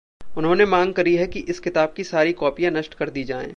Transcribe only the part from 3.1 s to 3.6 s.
दीं जाएं।